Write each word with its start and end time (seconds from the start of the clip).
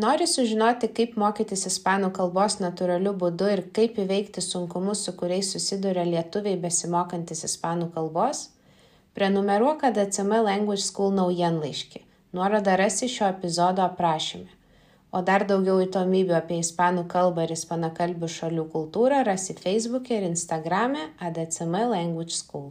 Nori 0.00 0.24
sužinoti, 0.24 0.88
kaip 0.96 1.16
mokytis 1.20 1.66
ispanų 1.68 2.08
kalbos 2.16 2.54
natūraliu 2.62 3.10
būdu 3.20 3.48
ir 3.52 3.60
kaip 3.76 3.98
įveikti 4.00 4.40
sunkumus, 4.40 5.02
su 5.04 5.12
kuriais 5.18 5.50
susiduria 5.52 6.06
lietuviai 6.08 6.56
besimokantis 6.62 7.44
ispanų 7.48 7.90
kalbos? 7.96 8.46
Prenumeruok 9.18 9.84
ADCM 9.90 10.38
Language 10.46 10.86
School 10.86 11.12
naujienlaiškį. 11.18 12.00
Nuorodą 12.38 12.78
rasi 12.80 13.10
šio 13.12 13.28
epizodo 13.28 13.84
aprašyme. 13.84 14.48
O 15.12 15.20
dar 15.26 15.44
daugiau 15.44 15.82
įdomybių 15.84 16.38
apie 16.38 16.62
ispanų 16.62 17.04
kalbą 17.10 17.44
ir 17.44 17.52
ispanakalbių 17.58 18.30
šalių 18.38 18.68
kultūrą 18.72 19.24
rasi 19.28 19.58
Facebook'e 19.58 20.16
ir 20.16 20.30
Instagram'e 20.30 21.10
ADCM 21.28 21.76
Language 21.92 22.38
School. 22.38 22.70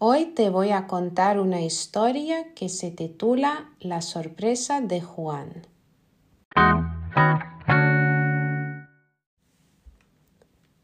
Hoy 0.00 0.26
te 0.26 0.48
voy 0.48 0.70
a 0.70 0.86
contar 0.86 1.40
una 1.40 1.60
historia 1.60 2.54
que 2.54 2.68
se 2.68 2.92
titula 2.92 3.72
La 3.80 4.00
sorpresa 4.00 4.80
de 4.80 5.00
Juan. 5.00 5.66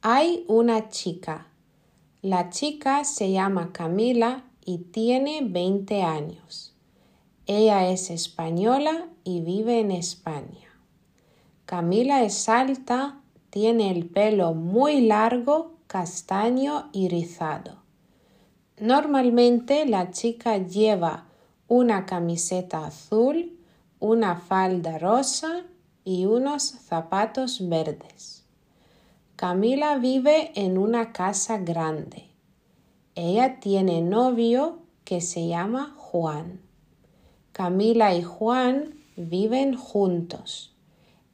Hay 0.00 0.44
una 0.46 0.90
chica. 0.90 1.48
La 2.22 2.50
chica 2.50 3.02
se 3.02 3.32
llama 3.32 3.72
Camila 3.72 4.44
y 4.64 4.78
tiene 4.78 5.40
20 5.42 6.04
años. 6.04 6.76
Ella 7.46 7.90
es 7.90 8.10
española 8.10 9.08
y 9.24 9.40
vive 9.40 9.80
en 9.80 9.90
España. 9.90 10.68
Camila 11.66 12.22
es 12.22 12.48
alta, 12.48 13.20
tiene 13.50 13.90
el 13.90 14.06
pelo 14.06 14.54
muy 14.54 15.00
largo, 15.00 15.72
castaño 15.88 16.90
y 16.92 17.08
rizado. 17.08 17.79
Normalmente 18.80 19.84
la 19.84 20.10
chica 20.10 20.56
lleva 20.56 21.26
una 21.68 22.06
camiseta 22.06 22.86
azul, 22.86 23.58
una 23.98 24.36
falda 24.36 24.96
rosa 24.96 25.66
y 26.02 26.24
unos 26.24 26.62
zapatos 26.62 27.68
verdes. 27.68 28.46
Camila 29.36 29.98
vive 29.98 30.52
en 30.54 30.78
una 30.78 31.12
casa 31.12 31.58
grande. 31.58 32.30
Ella 33.14 33.60
tiene 33.60 34.00
novio 34.00 34.78
que 35.04 35.20
se 35.20 35.46
llama 35.46 35.94
Juan. 35.98 36.62
Camila 37.52 38.14
y 38.14 38.22
Juan 38.22 38.94
viven 39.14 39.76
juntos. 39.76 40.74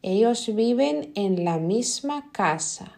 Ellos 0.03 0.53
viven 0.53 1.13
en 1.15 1.45
la 1.45 1.59
misma 1.59 2.33
casa. 2.33 2.91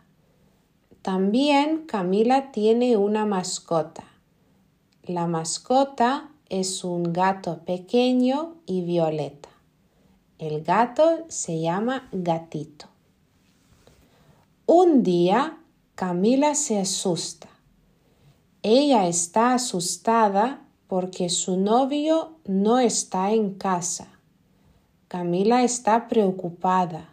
También 1.02 1.84
Camila 1.84 2.50
tiene 2.50 2.96
una 2.96 3.26
mascota. 3.26 4.07
La 5.08 5.26
mascota 5.26 6.28
es 6.50 6.84
un 6.84 7.14
gato 7.14 7.60
pequeño 7.64 8.56
y 8.66 8.82
violeta. 8.82 9.48
El 10.38 10.62
gato 10.62 11.24
se 11.28 11.62
llama 11.62 12.10
gatito. 12.12 12.88
Un 14.66 15.02
día 15.02 15.60
Camila 15.94 16.54
se 16.54 16.78
asusta. 16.78 17.48
Ella 18.62 19.08
está 19.08 19.54
asustada 19.54 20.60
porque 20.88 21.30
su 21.30 21.56
novio 21.56 22.36
no 22.44 22.78
está 22.78 23.32
en 23.32 23.54
casa. 23.54 24.08
Camila 25.08 25.62
está 25.64 26.06
preocupada. 26.08 27.08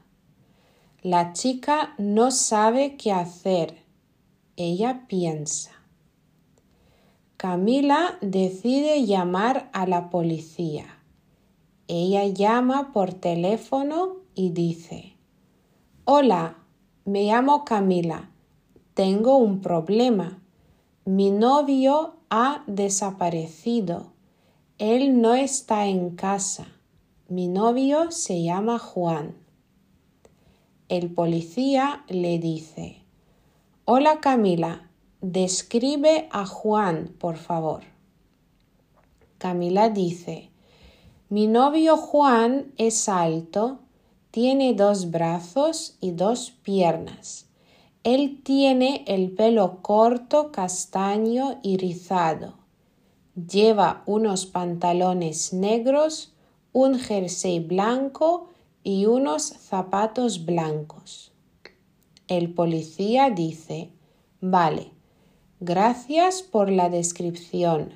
La 1.01 1.31
chica 1.31 1.95
no 1.97 2.31
sabe 2.31 2.97
qué 2.97 3.13
hacer. 3.13 3.77
Ella 4.57 5.05
piensa. 5.07 5.74
Camila 7.37 8.17
decide 8.21 9.05
llamar 9.05 9.69
a 9.73 9.85
la 9.85 10.09
policía. 10.09 10.85
Ella 11.89 12.25
llama 12.27 12.93
por 12.93 13.13
teléfono 13.13 14.15
y 14.35 14.51
dice, 14.51 15.17
Hola, 16.05 16.55
me 17.03 17.25
llamo 17.25 17.65
Camila. 17.65 18.29
Tengo 18.93 19.35
un 19.35 19.59
problema. 19.59 20.39
Mi 21.03 21.29
novio 21.29 22.15
ha 22.29 22.63
desaparecido. 22.67 24.13
Él 24.77 25.21
no 25.21 25.35
está 25.35 25.87
en 25.87 26.11
casa. 26.11 26.67
Mi 27.27 27.49
novio 27.49 28.11
se 28.11 28.43
llama 28.43 28.79
Juan. 28.79 29.35
El 30.87 31.13
policía 31.13 32.05
le 32.07 32.39
dice, 32.39 33.01
Hola 33.83 34.21
Camila, 34.21 34.89
Describe 35.27 36.29
a 36.29 36.45
Juan, 36.45 37.15
por 37.17 37.37
favor. 37.37 37.81
Camila 39.39 39.89
dice, 39.89 40.51
mi 41.29 41.47
novio 41.47 41.97
Juan 41.97 42.71
es 42.77 43.09
alto, 43.09 43.79
tiene 44.29 44.75
dos 44.75 45.09
brazos 45.09 45.97
y 45.99 46.11
dos 46.11 46.51
piernas. 46.51 47.47
Él 48.03 48.43
tiene 48.43 49.03
el 49.07 49.31
pelo 49.31 49.81
corto, 49.81 50.51
castaño 50.51 51.59
y 51.63 51.77
rizado. 51.77 52.53
Lleva 53.35 54.03
unos 54.05 54.45
pantalones 54.45 55.53
negros, 55.53 56.35
un 56.71 56.99
jersey 56.99 57.61
blanco 57.61 58.49
y 58.83 59.07
unos 59.07 59.41
zapatos 59.41 60.45
blancos. 60.45 61.31
El 62.27 62.53
policía 62.53 63.31
dice, 63.31 63.89
vale, 64.39 64.94
Gracias 65.67 66.43
por 66.43 66.69
la 66.69 66.89
descripción. 66.89 67.89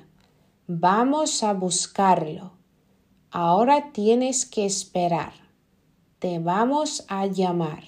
Vamos 0.66 1.44
a 1.44 1.52
buscarlo. 1.52 2.50
Ahora 3.30 3.92
tienes 3.92 4.44
que 4.44 4.66
esperar. 4.66 5.34
Te 6.18 6.40
vamos 6.40 7.04
a 7.06 7.26
llamar. 7.26 7.84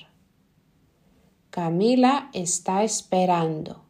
Camila 1.50 2.30
está 2.32 2.84
esperando. 2.84 3.82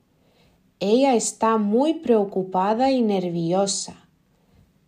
Ella 0.80 1.14
está 1.14 1.58
muy 1.58 1.92
preocupada 1.92 2.90
y 2.90 3.02
nerviosa. 3.02 4.08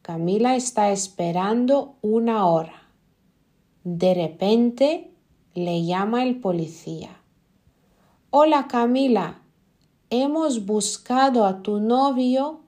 Camila 0.01 0.57
está 0.57 0.91
esperando 0.91 1.97
una 2.01 2.47
hora. 2.47 2.89
De 3.83 4.15
repente 4.15 5.11
le 5.53 5.85
llama 5.85 6.23
el 6.23 6.41
policía. 6.41 7.21
Hola 8.31 8.69
Camila, 8.69 9.44
hemos 10.11 10.67
buscado 10.67 11.47
a 11.47 11.63
tu 11.63 11.81
novio, 11.81 12.61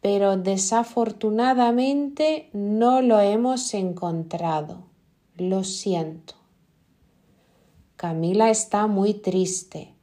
pero 0.00 0.36
desafortunadamente 0.36 2.50
no 2.52 3.00
lo 3.00 3.20
hemos 3.20 3.72
encontrado. 3.74 4.82
Lo 5.36 5.64
siento. 5.64 6.34
Camila 7.96 8.50
está 8.50 8.86
muy 8.86 9.14
triste. 9.14 9.94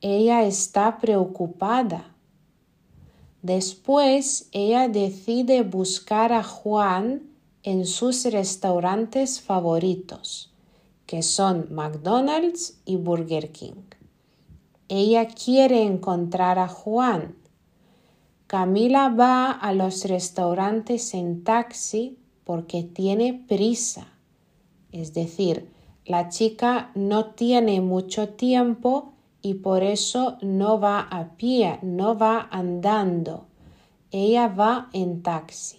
Ella 0.00 0.44
está 0.44 0.98
preocupada. 0.98 2.14
Después 3.42 4.48
ella 4.52 4.88
decide 4.88 5.62
buscar 5.62 6.32
a 6.32 6.42
Juan 6.42 7.22
en 7.62 7.84
sus 7.84 8.24
restaurantes 8.24 9.40
favoritos, 9.40 10.52
que 11.06 11.22
son 11.22 11.68
McDonald's 11.70 12.78
y 12.84 12.96
Burger 12.96 13.52
King. 13.52 13.95
Ella 14.88 15.26
quiere 15.26 15.82
encontrar 15.82 16.60
a 16.60 16.68
Juan. 16.68 17.34
Camila 18.46 19.08
va 19.08 19.50
a 19.50 19.72
los 19.72 20.04
restaurantes 20.04 21.12
en 21.14 21.42
taxi 21.42 22.18
porque 22.44 22.84
tiene 22.84 23.34
prisa. 23.34 24.06
Es 24.92 25.12
decir, 25.12 25.68
la 26.04 26.28
chica 26.28 26.92
no 26.94 27.32
tiene 27.34 27.80
mucho 27.80 28.28
tiempo 28.28 29.14
y 29.42 29.54
por 29.54 29.82
eso 29.82 30.38
no 30.40 30.78
va 30.78 31.00
a 31.00 31.36
pie, 31.36 31.80
no 31.82 32.16
va 32.16 32.48
andando. 32.52 33.46
Ella 34.12 34.46
va 34.46 34.88
en 34.92 35.22
taxi. 35.22 35.78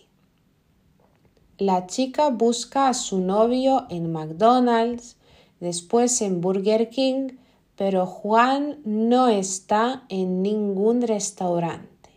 La 1.58 1.88
chica 1.88 2.30
busca 2.30 2.90
a 2.90 2.94
su 2.94 3.20
novio 3.20 3.88
en 3.90 4.12
McDonald's, 4.12 5.16
después 5.62 6.22
en 6.22 6.42
Burger 6.42 6.90
King 6.90 7.30
pero 7.78 8.08
Juan 8.08 8.80
no 8.86 9.30
está 9.30 10.04
en 10.10 10.42
ningún 10.42 11.04
restaurante. 11.04 12.10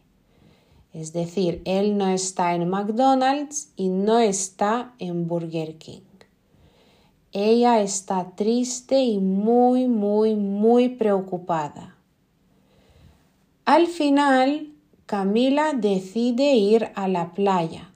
Es 0.92 1.12
decir, 1.12 1.60
él 1.66 1.98
no 1.98 2.08
está 2.08 2.54
en 2.54 2.68
McDonald's 2.68 3.70
y 3.76 3.90
no 3.90 4.18
está 4.18 4.94
en 4.98 5.28
Burger 5.28 5.76
King. 5.76 6.00
Ella 7.32 7.80
está 7.80 8.32
triste 8.34 9.00
y 9.02 9.18
muy, 9.18 9.86
muy, 9.86 10.34
muy 10.34 10.88
preocupada. 10.88 11.94
Al 13.66 13.86
final, 13.86 14.72
Camila 15.04 15.74
decide 15.74 16.54
ir 16.54 16.90
a 16.94 17.06
la 17.06 17.32
playa. 17.32 17.92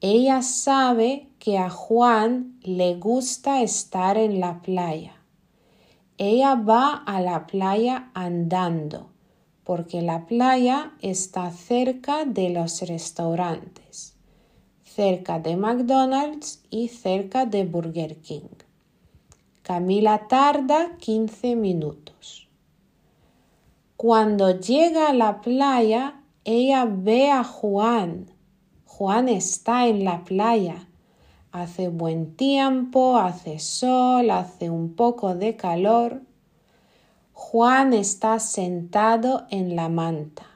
Ella 0.00 0.40
sabe 0.42 1.28
que 1.38 1.58
a 1.58 1.68
Juan 1.68 2.58
le 2.62 2.94
gusta 2.94 3.60
estar 3.60 4.16
en 4.16 4.38
la 4.38 4.62
playa. 4.62 5.23
Ella 6.16 6.54
va 6.54 6.94
a 6.94 7.20
la 7.20 7.46
playa 7.46 8.10
andando 8.14 9.10
porque 9.64 10.02
la 10.02 10.26
playa 10.26 10.92
está 11.00 11.50
cerca 11.50 12.24
de 12.24 12.50
los 12.50 12.82
restaurantes, 12.82 14.14
cerca 14.84 15.40
de 15.40 15.56
McDonald's 15.56 16.62
y 16.70 16.88
cerca 16.88 17.46
de 17.46 17.64
Burger 17.64 18.18
King. 18.18 18.54
Camila 19.62 20.28
tarda 20.28 20.96
15 20.98 21.56
minutos. 21.56 22.48
Cuando 23.96 24.60
llega 24.60 25.08
a 25.08 25.14
la 25.14 25.40
playa, 25.40 26.20
ella 26.44 26.84
ve 26.84 27.30
a 27.30 27.42
Juan. 27.42 28.30
Juan 28.84 29.30
está 29.30 29.86
en 29.88 30.04
la 30.04 30.22
playa. 30.22 30.86
Hace 31.54 31.88
buen 31.88 32.34
tiempo, 32.34 33.16
hace 33.16 33.60
sol, 33.60 34.32
hace 34.32 34.70
un 34.70 34.94
poco 34.96 35.36
de 35.36 35.54
calor 35.54 36.22
Juan 37.32 37.92
está 37.92 38.40
sentado 38.40 39.46
en 39.50 39.76
la 39.76 39.88
manta. 39.88 40.46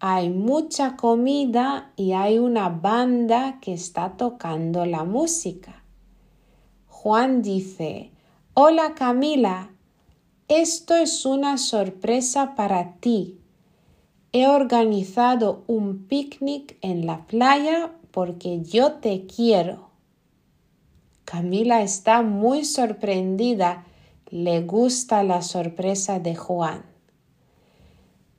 Hay 0.00 0.30
mucha 0.30 0.96
comida 0.96 1.92
y 1.94 2.14
hay 2.14 2.40
una 2.40 2.68
banda 2.68 3.60
que 3.60 3.72
está 3.74 4.16
tocando 4.16 4.84
la 4.86 5.04
música. 5.04 5.84
Juan 6.88 7.40
dice, 7.40 8.10
Hola 8.54 8.96
Camila, 8.96 9.70
esto 10.48 10.96
es 10.96 11.24
una 11.24 11.58
sorpresa 11.58 12.56
para 12.56 12.94
ti. 12.94 13.38
He 14.32 14.48
organizado 14.48 15.62
un 15.68 16.08
picnic 16.08 16.76
en 16.80 17.06
la 17.06 17.26
playa 17.26 17.92
porque 18.10 18.62
yo 18.62 18.94
te 18.94 19.26
quiero. 19.26 19.87
Camila 21.30 21.82
está 21.82 22.22
muy 22.22 22.64
sorprendida 22.64 23.84
le 24.30 24.62
gusta 24.62 25.22
la 25.22 25.42
sorpresa 25.42 26.20
de 26.20 26.34
Juan. 26.34 26.86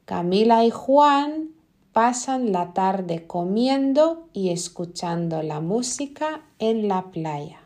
Camila 0.05 0.65
y 0.65 0.71
Juan 0.71 1.51
pasan 1.93 2.51
la 2.51 2.73
tarde 2.73 3.27
comiendo 3.27 4.27
y 4.33 4.49
escuchando 4.49 5.43
la 5.43 5.59
música 5.59 6.41
en 6.57 6.87
la 6.87 7.11
playa. 7.11 7.59